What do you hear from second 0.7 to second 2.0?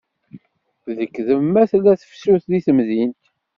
D lekdeb ma tella